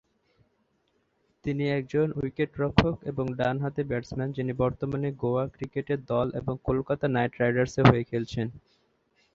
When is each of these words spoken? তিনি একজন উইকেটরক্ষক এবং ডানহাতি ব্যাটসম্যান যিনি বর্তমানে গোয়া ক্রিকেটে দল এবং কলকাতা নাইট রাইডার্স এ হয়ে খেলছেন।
তিনি 1.45 1.63
একজন 1.71 2.07
উইকেটরক্ষক 2.19 2.95
এবং 3.03 3.25
ডানহাতি 3.39 3.83
ব্যাটসম্যান 3.83 4.29
যিনি 4.31 4.51
বর্তমানে 4.55 5.09
গোয়া 5.21 5.43
ক্রিকেটে 5.55 5.95
দল 6.09 6.27
এবং 6.39 6.53
কলকাতা 6.67 7.05
নাইট 7.07 7.33
রাইডার্স 7.37 7.73
এ 7.77 7.83
হয়ে 7.89 8.03
খেলছেন। 8.11 8.47